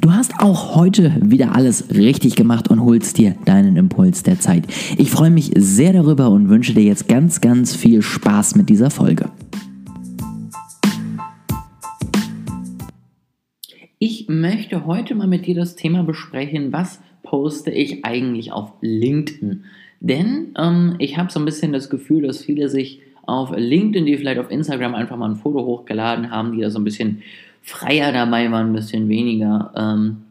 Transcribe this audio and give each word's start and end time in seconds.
Du 0.00 0.12
hast 0.12 0.40
auch 0.40 0.76
heute 0.76 1.12
wieder 1.20 1.54
alles 1.54 1.94
richtig 1.94 2.34
gemacht 2.34 2.68
und 2.68 2.82
holst 2.82 3.18
dir 3.18 3.36
deinen 3.44 3.76
Impuls 3.76 4.22
der 4.22 4.40
Zeit. 4.40 4.64
Ich 4.96 5.10
freue 5.10 5.28
mich 5.28 5.50
sehr 5.56 5.92
darüber 5.92 6.30
und 6.30 6.48
wünsche 6.48 6.72
dir 6.72 6.84
jetzt 6.84 7.06
ganz, 7.06 7.42
ganz 7.42 7.76
viel 7.76 8.00
Spaß 8.00 8.56
mit 8.56 8.70
dieser 8.70 8.88
Folge. 8.88 9.30
Ich 13.98 14.26
möchte 14.28 14.86
heute 14.86 15.14
mal 15.14 15.28
mit 15.28 15.44
dir 15.44 15.54
das 15.54 15.76
Thema 15.76 16.02
besprechen, 16.02 16.72
was 16.72 17.02
poste 17.22 17.70
ich 17.70 18.02
eigentlich 18.06 18.52
auf 18.52 18.72
LinkedIn? 18.80 19.64
Denn 20.00 20.54
ähm, 20.56 20.94
ich 20.98 21.18
habe 21.18 21.30
so 21.30 21.38
ein 21.38 21.44
bisschen 21.44 21.74
das 21.74 21.90
Gefühl, 21.90 22.22
dass 22.22 22.42
viele 22.42 22.70
sich 22.70 23.02
auf 23.26 23.52
LinkedIn, 23.54 24.06
die 24.06 24.16
vielleicht 24.16 24.40
auf 24.40 24.50
Instagram 24.50 24.94
einfach 24.94 25.18
mal 25.18 25.28
ein 25.28 25.36
Foto 25.36 25.66
hochgeladen 25.66 26.30
haben, 26.30 26.52
die 26.52 26.62
da 26.62 26.70
so 26.70 26.78
ein 26.78 26.84
bisschen 26.84 27.20
freier 27.62 28.12
dabei 28.12 28.50
waren, 28.50 28.68
ein 28.68 28.72
bisschen 28.72 29.08
weniger, 29.08 29.72
ähm, 29.76 30.22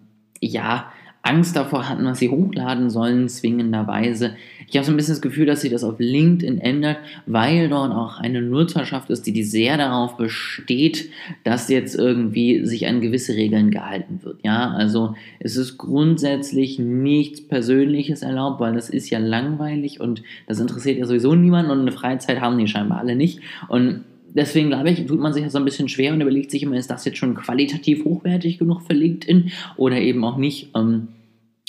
ja, 0.42 0.92
Angst 1.22 1.56
davor 1.56 1.90
hatten, 1.90 2.06
was 2.06 2.20
sie 2.20 2.30
hochladen 2.30 2.90
sollen, 2.90 3.28
zwingenderweise. 3.28 4.36
Ich 4.68 4.78
habe 4.78 4.86
so 4.86 4.92
ein 4.92 4.96
bisschen 4.96 5.16
das 5.16 5.22
Gefühl, 5.22 5.46
dass 5.46 5.62
sich 5.62 5.72
das 5.72 5.84
auf 5.84 5.96
LinkedIn 6.00 6.60
ändert, 6.60 6.98
weil 7.26 7.68
dort 7.68 7.92
auch 7.92 8.20
eine 8.20 8.42
Nutzerschaft 8.42 9.10
ist, 9.10 9.28
die, 9.28 9.34
die 9.34 9.44
sehr 9.44 9.78
darauf 9.78 10.16
besteht, 10.16 11.10
dass 11.44 11.68
jetzt 11.68 11.96
irgendwie 11.96 12.66
sich 12.66 12.88
an 12.88 13.02
gewisse 13.02 13.36
Regeln 13.36 13.70
gehalten 13.70 14.22
wird. 14.24 14.40
Ja, 14.44 14.72
also 14.72 15.16
es 15.40 15.58
ist 15.58 15.78
grundsätzlich 15.78 16.80
nichts 16.80 17.46
Persönliches 17.46 18.22
erlaubt, 18.22 18.62
weil 18.62 18.74
das 18.74 18.90
ist 18.90 19.10
ja 19.10 19.20
langweilig 19.20 20.00
und 20.00 20.24
das 20.48 20.60
interessiert 20.60 21.00
ja 21.00 21.06
sowieso 21.06 21.36
niemanden 21.36 21.72
und 21.72 21.82
eine 21.82 21.92
Freizeit 21.92 22.40
haben 22.40 22.58
die 22.58 22.68
scheinbar 22.68 23.00
alle 23.00 23.16
nicht. 23.16 23.42
Und 23.68 24.06
deswegen 24.34 24.70
glaube 24.70 24.90
ich, 24.90 25.06
tut 25.06 25.20
man 25.20 25.34
sich 25.34 25.44
ja 25.44 25.50
so 25.50 25.58
ein 25.58 25.66
bisschen 25.66 25.90
schwer 25.90 26.14
und 26.14 26.22
überlegt 26.22 26.52
sich 26.52 26.64
immer, 26.64 26.78
ist 26.78 26.90
das 26.90 27.06
jetzt 27.06 27.18
schon 27.18 27.36
qualitativ 27.36 28.06
hochwertig 28.06 28.58
genug 28.58 28.82
für 28.82 28.94
LinkedIn 28.94 29.52
oder 29.78 29.98
eben 29.98 30.24
auch 30.24 30.38
nicht. 30.38 30.70
Ähm, 30.76 31.10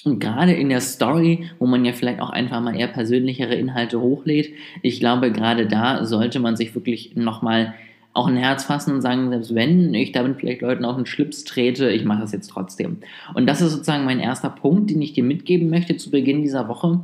und 0.05 0.19
gerade 0.19 0.53
in 0.53 0.71
der 0.71 0.81
Story, 0.81 1.51
wo 1.59 1.67
man 1.67 1.85
ja 1.85 1.93
vielleicht 1.93 2.21
auch 2.21 2.31
einfach 2.31 2.61
mal 2.61 2.75
eher 2.75 2.89
persönlichere 2.89 3.55
Inhalte 3.55 4.01
hochlädt, 4.01 4.51
ich 4.83 4.99
glaube, 4.99 5.31
gerade 5.31 5.67
da 5.67 6.05
sollte 6.05 6.41
man 6.41 6.57
sich 6.57 6.75
wirklich 6.75 7.17
nochmal 7.17 7.75
auch 8.13 8.27
ein 8.27 8.37
Herz 8.37 8.65
fassen 8.65 8.95
und 8.95 9.03
sagen, 9.03 9.31
selbst 9.31 9.55
wenn 9.55 9.95
ich 9.95 10.13
damit 10.13 10.39
vielleicht 10.39 10.63
Leuten 10.63 10.85
auf 10.85 10.97
den 10.97 11.07
Schlips 11.07 11.45
trete, 11.45 11.91
ich 11.91 12.05
mache 12.05 12.23
das 12.23 12.33
jetzt 12.33 12.49
trotzdem. 12.49 12.99
Und 13.35 13.47
das 13.47 13.61
ist 13.61 13.73
sozusagen 13.73 14.05
mein 14.05 14.21
erster 14.21 14.51
Punkt, 14.51 14.91
den 14.91 15.01
ich 15.01 15.13
dir 15.13 15.23
mitgeben 15.23 15.71
möchte 15.71 15.97
zu 15.97 16.11
Beginn 16.11 16.43
dieser 16.43 16.67
Woche. 16.67 17.01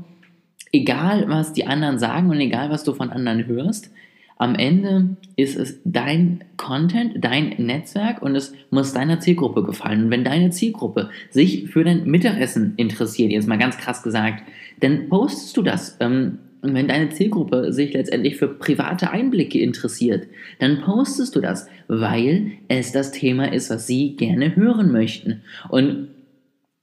Egal, 0.72 1.28
was 1.28 1.53
die 1.53 1.66
anderen 1.66 1.98
sagen 1.98 2.31
und 2.31 2.41
egal, 2.41 2.70
was 2.70 2.83
du 2.83 2.92
von 2.92 3.11
anderen 3.11 3.47
hörst, 3.47 3.91
am 4.37 4.55
Ende 4.55 5.17
ist 5.37 5.56
es 5.56 5.81
dein 5.84 6.45
Content, 6.59 7.25
dein 7.25 7.55
Netzwerk 7.59 8.20
und 8.20 8.37
es 8.37 8.53
muss 8.70 8.93
deiner 8.93 9.19
Zielgruppe 9.19 9.62
gefallen. 9.62 10.05
Und 10.05 10.11
wenn 10.11 10.25
deine 10.25 10.51
Zielgruppe 10.51 11.09
sich 11.31 11.69
für 11.70 11.84
dein 11.84 12.05
Mittagessen 12.05 12.75
interessiert, 12.77 13.33
jetzt 13.33 13.48
mal 13.48 13.59
ganz 13.59 13.78
krass 13.78 14.03
gesagt, 14.03 14.43
dann 14.81 15.09
postest 15.09 15.56
du 15.56 15.62
das. 15.62 15.97
Ähm, 16.01 16.39
und 16.61 16.75
wenn 16.75 16.89
deine 16.89 17.11
Zielgruppe 17.11 17.73
sich 17.73 17.95
letztendlich 17.95 18.37
für 18.37 18.48
private 18.48 19.11
Einblicke 19.11 19.61
interessiert, 19.61 20.27
dann 20.59 20.81
postest 20.81 21.34
du 21.37 21.41
das, 21.41 21.69
weil 21.89 22.53
es 22.69 22.93
das 22.93 23.12
Thema 23.12 23.53
ist, 23.53 23.71
was 23.71 23.87
sie 23.87 24.17
gerne 24.17 24.56
hören 24.56 24.91
möchten. 24.91 25.43
Und 25.69 26.09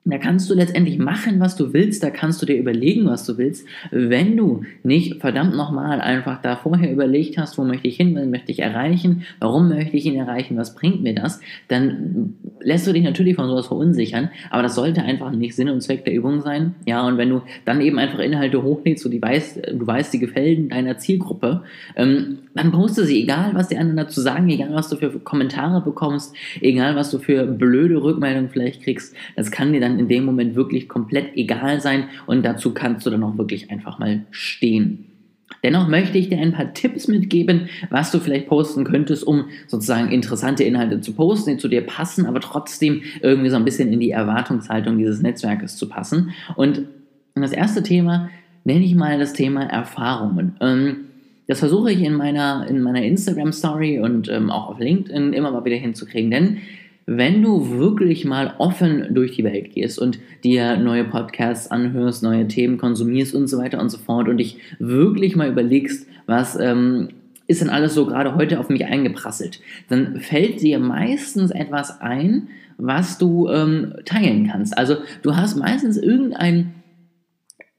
da 0.06 0.18
kannst 0.18 0.50
du 0.50 0.54
letztendlich 0.54 1.00
machen, 1.00 1.40
was 1.40 1.56
du 1.56 1.72
willst, 1.72 2.04
da 2.04 2.10
kannst 2.10 2.42
du 2.42 2.46
dir 2.46 2.58
überlegen, 2.58 3.06
was 3.06 3.26
du 3.26 3.38
willst. 3.38 3.66
Wenn 3.90 4.36
du 4.36 4.64
nicht 4.84 5.22
verdammt 5.22 5.56
nochmal 5.56 6.02
einfach 6.02 6.42
da 6.42 6.58
vorher 6.58 6.92
überlegt 6.92 7.38
hast, 7.38 7.58
wo 7.58 7.64
möchte 7.64 7.88
ich 7.88 7.96
hin, 7.96 8.14
was 8.16 8.26
möchte 8.26 8.52
ich 8.52 8.60
erreichen, 8.60 9.24
warum 9.40 9.70
möchte 9.70 9.96
ich 9.96 10.06
ihn 10.06 10.18
erreichen, 10.18 10.58
was 10.58 10.76
bringt 10.76 11.04
mir 11.04 11.16
das, 11.16 11.40
dann 11.70 12.36
lässt 12.60 12.86
du 12.86 12.92
dich 12.92 13.04
natürlich 13.04 13.36
von 13.36 13.48
sowas 13.48 13.68
verunsichern, 13.68 14.30
aber 14.50 14.62
das 14.62 14.76
sollte 14.76 15.04
einfach 15.04 15.32
nicht 15.32 15.56
Sinn 15.56 15.70
und 15.70 15.82
Zweck 15.82 16.04
der 16.04 16.14
Übung 16.14 16.42
sein. 16.42 16.76
Ja, 16.86 17.08
und 17.08 17.18
wenn 17.18 17.30
du 17.30 17.42
dann 17.64 17.80
eben 17.80 17.98
einfach 17.98 18.20
Inhalte 18.20 18.62
hochlädst, 18.62 19.04
so 19.04 19.10
die 19.10 19.22
weißt, 19.22 19.62
du 19.74 19.88
weißt, 19.88 20.14
die 20.14 20.20
gefällen 20.20 20.68
deiner 20.68 20.98
Zielgruppe, 20.98 21.64
ähm, 21.96 22.40
dann 22.56 22.72
poste 22.72 23.06
sie, 23.06 23.24
egal 23.24 23.52
was 23.54 23.70
die 23.70 23.78
anderen 23.78 23.98
dazu 23.98 24.20
sagen, 24.20 24.50
egal 24.50 24.74
was 24.74 24.90
du 24.90 24.98
für 24.98 25.12
Kommentare 25.20 25.82
bekommst, 25.82 26.36
egal 26.62 26.96
was 26.96 27.10
du 27.10 27.20
für 27.20 27.46
blöde 27.46 28.04
Rückmeldungen 28.04 28.50
vielleicht 28.50 28.84
kriegst, 28.84 29.16
das 29.36 29.50
kann 29.50 29.72
dir 29.72 29.80
dann 29.80 29.93
in 30.00 30.08
dem 30.08 30.26
Moment 30.26 30.56
wirklich 30.56 30.90
komplett 30.90 31.36
egal 31.36 31.82
sein 31.82 32.06
und 32.26 32.44
dazu 32.44 32.74
kannst 32.74 33.06
du 33.06 33.10
dann 33.10 33.24
auch 33.24 33.38
wirklich 33.38 33.72
einfach 33.72 34.00
mal 34.00 34.26
stehen. 34.32 35.06
Dennoch 35.64 35.88
möchte 35.88 36.18
ich 36.18 36.30
dir 36.30 36.40
ein 36.40 36.52
paar 36.52 36.74
Tipps 36.74 37.08
mitgeben, 37.08 37.70
was 37.90 38.12
du 38.12 38.20
vielleicht 38.20 38.48
posten 38.48 38.84
könntest, 38.84 39.26
um 39.26 39.46
sozusagen 39.68 40.12
interessante 40.12 40.64
Inhalte 40.64 41.00
zu 41.00 41.14
posten, 41.14 41.52
die 41.52 41.58
zu 41.58 41.70
dir 41.70 41.82
passen, 41.82 42.26
aber 42.26 42.42
trotzdem 42.42 43.02
irgendwie 43.22 43.50
so 43.50 43.56
ein 43.56 43.66
bisschen 43.66 43.92
in 43.94 44.00
die 44.00 44.12
Erwartungshaltung 44.12 44.98
dieses 44.98 45.22
Netzwerkes 45.22 45.78
zu 45.78 45.88
passen. 45.88 46.32
Und 46.56 46.84
das 47.36 47.54
erste 47.54 47.82
Thema 47.82 48.30
nenne 48.66 48.84
ich 48.84 48.96
mal 48.96 49.20
das 49.20 49.34
Thema 49.34 49.64
Erfahrungen. 49.64 50.56
Ähm, 50.60 50.96
das 51.48 51.60
versuche 51.60 51.92
ich 51.92 52.02
in 52.02 52.14
meiner, 52.14 52.66
in 52.70 52.82
meiner 52.82 53.04
Instagram-Story 53.04 54.00
und 54.00 54.30
ähm, 54.30 54.50
auch 54.50 54.70
auf 54.70 54.80
LinkedIn 54.80 55.34
immer 55.34 55.52
mal 55.52 55.66
wieder 55.66 55.76
hinzukriegen, 55.76 56.32
denn 56.32 56.58
wenn 57.06 57.42
du 57.42 57.78
wirklich 57.78 58.26
mal 58.26 58.54
offen 58.58 59.14
durch 59.14 59.36
die 59.36 59.44
Welt 59.44 59.72
gehst 59.74 60.00
und 60.00 60.20
dir 60.44 60.78
neue 60.78 61.04
Podcasts 61.04 61.70
anhörst, 61.70 62.24
neue 62.24 62.48
Themen 62.48 62.78
konsumierst 62.78 63.36
und 63.36 63.48
so 63.48 63.58
weiter 63.58 63.82
und 63.82 63.90
so 63.90 63.98
fort 63.98 64.30
und 64.30 64.38
dich 64.38 64.58
wirklich 64.80 65.36
mal 65.36 65.50
überlegst, 65.50 66.08
was 66.26 66.58
ähm, 66.60 67.10
ist 67.48 67.62
denn 67.62 67.70
alles 67.70 67.94
so 67.94 68.06
gerade 68.06 68.36
heute 68.36 68.60
auf 68.60 68.70
mich 68.70 68.86
eingeprasselt, 68.86 69.60
dann 69.90 70.20
fällt 70.20 70.62
dir 70.62 70.80
meistens 70.80 71.52
etwas 71.52 72.00
ein, 72.00 72.48
was 72.78 73.18
du 73.18 73.50
ähm, 73.50 73.94
teilen 74.06 74.48
kannst. 74.48 74.78
Also 74.78 74.98
du 75.22 75.36
hast 75.36 75.58
meistens 75.58 75.98
irgendein 75.98 76.74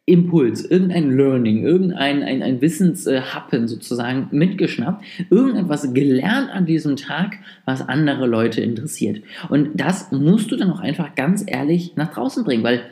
Impuls, 0.06 0.64
irgendein 0.64 1.16
Learning, 1.16 1.64
irgendein 1.64 2.22
ein, 2.22 2.42
ein 2.42 2.60
Wissenshappen 2.60 3.68
sozusagen 3.68 4.28
mitgeschnappt, 4.32 5.02
irgendetwas 5.30 5.94
gelernt 5.94 6.50
an 6.50 6.66
diesem 6.66 6.96
Tag, 6.96 7.38
was 7.64 7.88
andere 7.88 8.26
Leute 8.26 8.60
interessiert. 8.60 9.22
Und 9.48 9.70
das 9.74 10.12
musst 10.12 10.52
du 10.52 10.56
dann 10.56 10.70
auch 10.70 10.80
einfach 10.80 11.14
ganz 11.14 11.42
ehrlich 11.46 11.96
nach 11.96 12.12
draußen 12.12 12.44
bringen, 12.44 12.62
weil 12.62 12.82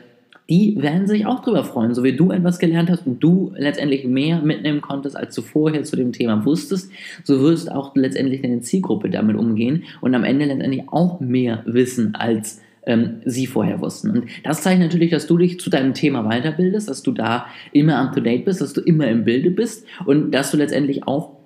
die 0.49 0.75
werden 0.81 1.07
sich 1.07 1.25
auch 1.25 1.41
drüber 1.41 1.63
freuen, 1.63 1.93
so 1.93 2.03
wie 2.03 2.15
du 2.15 2.31
etwas 2.31 2.59
gelernt 2.59 2.89
hast 2.89 3.05
und 3.05 3.19
du 3.23 3.53
letztendlich 3.55 4.05
mehr 4.05 4.41
mitnehmen 4.41 4.81
konntest, 4.81 5.15
als 5.15 5.35
du 5.35 5.41
vorher 5.41 5.83
zu 5.83 5.95
dem 5.95 6.11
Thema 6.11 6.43
wusstest, 6.45 6.91
so 7.23 7.41
wirst 7.41 7.71
auch 7.71 7.95
letztendlich 7.95 8.41
deine 8.41 8.61
Zielgruppe 8.61 9.09
damit 9.09 9.37
umgehen 9.37 9.83
und 10.01 10.15
am 10.15 10.23
Ende 10.23 10.45
letztendlich 10.45 10.83
auch 10.87 11.19
mehr 11.19 11.63
wissen 11.65 12.15
als 12.15 12.59
ähm, 12.85 13.21
sie 13.25 13.47
vorher 13.47 13.81
wussten. 13.81 14.11
Und 14.11 14.25
das 14.43 14.61
zeigt 14.61 14.79
natürlich, 14.79 15.11
dass 15.11 15.27
du 15.27 15.37
dich 15.37 15.59
zu 15.59 15.69
deinem 15.69 15.93
Thema 15.93 16.23
weiterbildest, 16.23 16.89
dass 16.89 17.03
du 17.03 17.11
da 17.11 17.47
immer 17.71 17.97
up 17.97 18.13
to 18.13 18.21
date 18.21 18.45
bist, 18.45 18.61
dass 18.61 18.73
du 18.73 18.81
immer 18.81 19.07
im 19.07 19.23
Bilde 19.23 19.51
bist 19.51 19.85
und 20.05 20.31
dass 20.31 20.51
du 20.51 20.57
letztendlich 20.57 21.07
auch 21.07 21.37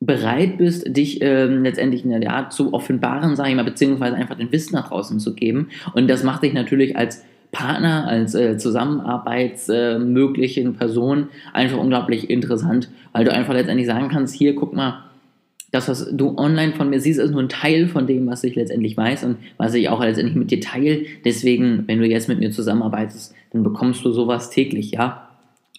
bereit 0.00 0.58
bist, 0.58 0.96
dich 0.96 1.18
ähm, 1.20 1.62
letztendlich 1.62 2.04
in 2.04 2.20
der 2.20 2.32
Art 2.32 2.52
zu 2.52 2.72
offenbaren, 2.72 3.36
sage 3.36 3.50
ich 3.50 3.56
mal, 3.56 3.64
beziehungsweise 3.64 4.16
einfach 4.16 4.36
den 4.36 4.50
Wissen 4.50 4.74
nach 4.74 4.88
draußen 4.88 5.20
zu 5.20 5.34
geben. 5.34 5.68
Und 5.92 6.08
das 6.08 6.24
macht 6.24 6.42
dich 6.42 6.54
natürlich 6.54 6.96
als 6.96 7.22
Partner, 7.52 8.06
als 8.06 8.34
äh, 8.34 8.56
zusammenarbeitsmöglichen 8.56 10.74
äh, 10.74 10.78
Person 10.78 11.28
einfach 11.52 11.78
unglaublich 11.78 12.30
interessant, 12.30 12.88
weil 13.12 13.24
du 13.24 13.32
einfach 13.32 13.54
letztendlich 13.54 13.88
sagen 13.88 14.08
kannst, 14.08 14.34
hier, 14.34 14.54
guck 14.54 14.74
mal, 14.74 15.09
das, 15.72 15.88
was 15.88 16.08
du 16.12 16.36
online 16.36 16.72
von 16.72 16.90
mir 16.90 17.00
siehst, 17.00 17.20
ist 17.20 17.30
nur 17.30 17.42
ein 17.42 17.48
Teil 17.48 17.88
von 17.88 18.06
dem, 18.06 18.26
was 18.26 18.42
ich 18.44 18.56
letztendlich 18.56 18.96
weiß 18.96 19.24
und 19.24 19.36
was 19.56 19.74
ich 19.74 19.88
auch 19.88 20.02
letztendlich 20.02 20.36
mit 20.36 20.50
dir 20.50 20.60
teile. 20.60 21.02
Deswegen, 21.24 21.84
wenn 21.86 22.00
du 22.00 22.06
jetzt 22.06 22.28
mit 22.28 22.40
mir 22.40 22.50
zusammenarbeitest, 22.50 23.34
dann 23.52 23.62
bekommst 23.62 24.04
du 24.04 24.12
sowas 24.12 24.50
täglich, 24.50 24.90
ja. 24.92 25.26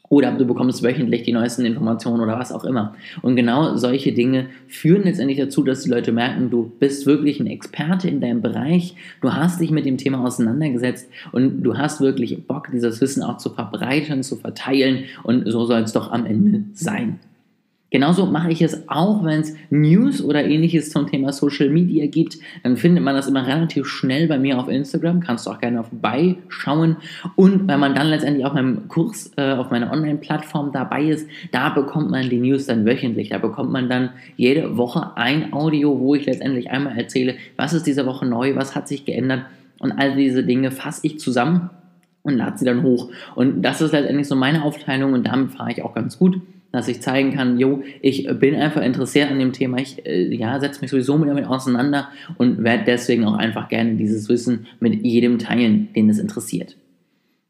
Oder 0.07 0.33
du 0.33 0.45
bekommst 0.45 0.83
wöchentlich 0.83 1.23
die 1.23 1.31
neuesten 1.31 1.65
Informationen 1.65 2.19
oder 2.19 2.37
was 2.37 2.51
auch 2.51 2.65
immer. 2.65 2.95
Und 3.21 3.37
genau 3.37 3.77
solche 3.77 4.11
Dinge 4.11 4.47
führen 4.67 5.03
letztendlich 5.03 5.37
dazu, 5.37 5.63
dass 5.63 5.83
die 5.83 5.89
Leute 5.89 6.11
merken, 6.11 6.49
du 6.49 6.69
bist 6.79 7.05
wirklich 7.05 7.39
ein 7.39 7.47
Experte 7.47 8.09
in 8.09 8.19
deinem 8.19 8.41
Bereich, 8.41 8.95
du 9.21 9.33
hast 9.33 9.61
dich 9.61 9.71
mit 9.71 9.85
dem 9.85 9.97
Thema 9.97 10.25
auseinandergesetzt 10.25 11.09
und 11.31 11.63
du 11.63 11.77
hast 11.77 12.01
wirklich 12.01 12.45
Bock, 12.45 12.67
dieses 12.73 12.99
Wissen 12.99 13.23
auch 13.23 13.37
zu 13.37 13.51
verbreiten, 13.51 14.21
zu 14.21 14.35
verteilen 14.35 15.05
und 15.23 15.49
so 15.49 15.63
soll 15.63 15.79
es 15.79 15.93
doch 15.93 16.11
am 16.11 16.25
Ende 16.25 16.65
sein. 16.73 17.19
Genauso 17.91 18.25
mache 18.25 18.51
ich 18.51 18.61
es 18.61 18.87
auch, 18.87 19.25
wenn 19.25 19.41
es 19.41 19.53
News 19.69 20.23
oder 20.23 20.45
ähnliches 20.45 20.91
zum 20.91 21.07
Thema 21.07 21.33
Social 21.33 21.69
Media 21.69 22.07
gibt. 22.07 22.37
Dann 22.63 22.77
findet 22.77 23.03
man 23.03 23.15
das 23.15 23.27
immer 23.27 23.45
relativ 23.45 23.85
schnell 23.85 24.29
bei 24.29 24.39
mir 24.39 24.57
auf 24.57 24.69
Instagram. 24.69 25.19
Kannst 25.19 25.45
du 25.45 25.51
auch 25.51 25.59
gerne 25.59 25.83
vorbeischauen. 25.83 26.95
Und 27.35 27.67
wenn 27.67 27.81
man 27.81 27.93
dann 27.93 28.07
letztendlich 28.07 28.45
auf 28.45 28.53
meinem 28.53 28.87
Kurs, 28.87 29.33
äh, 29.35 29.51
auf 29.51 29.71
meiner 29.71 29.91
Online-Plattform 29.91 30.71
dabei 30.71 31.03
ist, 31.03 31.27
da 31.51 31.67
bekommt 31.67 32.09
man 32.09 32.29
die 32.29 32.39
News 32.39 32.65
dann 32.65 32.85
wöchentlich. 32.85 33.27
Da 33.27 33.39
bekommt 33.39 33.71
man 33.71 33.89
dann 33.89 34.11
jede 34.37 34.77
Woche 34.77 35.17
ein 35.17 35.51
Audio, 35.51 35.99
wo 35.99 36.15
ich 36.15 36.25
letztendlich 36.25 36.71
einmal 36.71 36.97
erzähle, 36.97 37.35
was 37.57 37.73
ist 37.73 37.85
diese 37.85 38.05
Woche 38.05 38.25
neu, 38.25 38.55
was 38.55 38.73
hat 38.73 38.87
sich 38.87 39.03
geändert. 39.03 39.41
Und 39.79 39.91
all 39.91 40.15
diese 40.15 40.45
Dinge 40.45 40.71
fasse 40.71 41.05
ich 41.05 41.19
zusammen 41.19 41.69
und 42.23 42.37
lade 42.37 42.57
sie 42.57 42.65
dann 42.65 42.83
hoch. 42.83 43.09
Und 43.35 43.63
das 43.63 43.81
ist 43.81 43.91
letztendlich 43.91 44.29
so 44.29 44.37
meine 44.37 44.63
Aufteilung 44.63 45.11
und 45.11 45.27
damit 45.27 45.51
fahre 45.51 45.71
ich 45.71 45.83
auch 45.83 45.93
ganz 45.93 46.17
gut. 46.17 46.39
Dass 46.71 46.87
ich 46.87 47.01
zeigen 47.01 47.33
kann, 47.33 47.59
jo, 47.59 47.83
ich 48.01 48.27
bin 48.39 48.55
einfach 48.55 48.81
interessiert 48.81 49.29
an 49.29 49.39
dem 49.39 49.53
Thema, 49.53 49.77
ich 49.77 50.05
äh, 50.05 50.33
ja, 50.33 50.59
setze 50.59 50.81
mich 50.81 50.91
sowieso 50.91 51.17
mit 51.17 51.29
damit 51.29 51.45
auseinander 51.45 52.09
und 52.37 52.63
werde 52.63 52.83
deswegen 52.85 53.25
auch 53.25 53.35
einfach 53.35 53.69
gerne 53.69 53.95
dieses 53.95 54.29
Wissen 54.29 54.67
mit 54.79 55.03
jedem 55.03 55.39
teilen, 55.39 55.89
den 55.93 56.09
es 56.09 56.19
interessiert. 56.19 56.75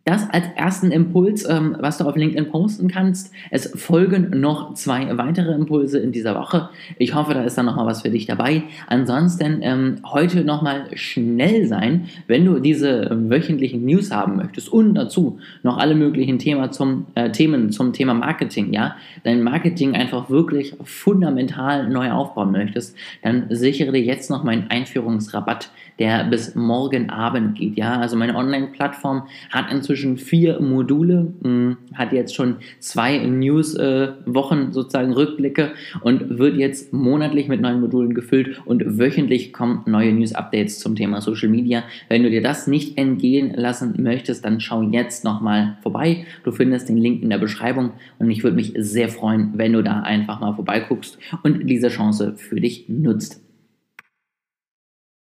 Das 0.04 0.28
als 0.32 0.46
ersten 0.56 0.92
Impuls, 0.92 1.48
ähm, 1.48 1.78
was 1.80 2.00
du 2.00 2.06
auf 2.06 2.16
LinkedIn 2.16 2.50
posten 2.50 2.88
kannst. 2.88 3.32
Es 3.52 3.72
folgen 3.80 4.32
noch 4.40 4.74
zwei 4.74 5.16
weitere 5.16 5.54
Impulse 5.54 6.00
in 6.00 6.12
dieser 6.12 6.34
Woche. 6.34 6.70
Ich 6.98 7.14
hoffe, 7.14 7.36
da 7.36 7.44
ist 7.44 7.56
dann 7.56 7.68
nochmal 7.68 7.86
was 7.86 8.02
für 8.02 8.10
dich 8.10 8.26
dabei. 8.26 8.64
Ansonsten 8.88 9.60
ähm, 9.62 9.98
heute 10.04 10.44
nochmal 10.44 10.88
schnell 10.96 11.68
sein, 11.68 12.10
wenn 12.26 12.46
du 12.46 12.60
diese 12.60 13.12
wöchentlichen 13.12 13.86
News 13.86 14.10
haben 14.10 14.38
möchtest 14.38 14.70
und 14.70 14.96
dazu 14.96 15.38
noch 15.62 15.78
alle 15.78 15.94
möglichen 15.94 16.40
Thema 16.40 16.72
zum, 16.72 17.06
äh, 17.14 17.30
Themen 17.30 17.72
zum 17.72 17.94
Thema 17.94 18.16
Marketing, 18.16 18.74
ja, 18.74 18.96
dein 19.24 19.44
Marketing 19.44 19.94
einfach 19.94 20.32
wirklich 20.32 20.74
fundamental 20.84 21.88
neu 21.88 22.12
aufbauen 22.12 22.52
möchtest, 22.52 22.98
dann 23.22 23.46
sichere 23.50 23.92
dir 23.92 24.02
jetzt 24.02 24.32
noch 24.32 24.44
meinen 24.44 24.68
Einführungsrabatt, 24.72 25.70
der 26.00 26.24
bis 26.24 26.56
morgen 26.56 27.12
Abend 27.12 27.56
geht, 27.60 27.78
ja. 27.78 28.00
Also 28.00 28.16
meine 28.16 28.36
Online-Plattform 28.36 29.28
hat 29.52 29.72
inzwischen 29.72 29.91
inzwischen 29.92 30.18
vier 30.18 30.62
Module, 30.62 31.34
hm, 31.44 31.78
hat 31.94 32.14
jetzt 32.14 32.34
schon 32.34 32.56
zwei 32.80 33.18
News-Wochen 33.18 34.60
äh, 34.60 34.72
sozusagen 34.72 35.12
Rückblicke 35.12 35.72
und 36.00 36.40
wird 36.40 36.56
jetzt 36.56 36.94
monatlich 36.94 37.50
mit 37.50 37.60
neuen 37.60 37.82
Modulen 37.82 38.14
gefüllt 38.14 38.62
und 38.66 38.98
wöchentlich 38.98 39.52
kommen 39.52 39.84
neue 39.86 40.14
News-Updates 40.14 40.80
zum 40.80 40.96
Thema 40.96 41.20
Social 41.20 41.50
Media. 41.50 41.84
Wenn 42.08 42.24
du 42.24 42.30
dir 42.30 42.42
das 42.42 42.68
nicht 42.68 42.98
entgehen 42.98 43.54
lassen 43.54 44.02
möchtest, 44.02 44.46
dann 44.46 44.62
schau 44.62 44.82
jetzt 44.82 45.26
nochmal 45.26 45.78
vorbei. 45.84 46.26
Du 46.46 46.54
findest 46.54 46.88
den 46.88 46.98
Link 46.98 47.22
in 47.22 47.30
der 47.30 47.38
Beschreibung 47.38 47.92
und 48.18 48.32
ich 48.32 48.44
würde 48.44 48.56
mich 48.56 48.74
sehr 48.78 49.10
freuen, 49.10 49.52
wenn 49.56 49.74
du 49.74 49.84
da 49.84 50.04
einfach 50.04 50.40
mal 50.40 50.54
vorbeiguckst 50.54 51.18
und 51.44 51.70
diese 51.70 51.90
Chance 51.90 52.36
für 52.38 52.62
dich 52.62 52.88
nutzt. 52.88 53.42